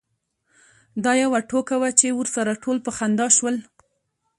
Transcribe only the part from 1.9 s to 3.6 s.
چې ورسره ټول په خندا شول.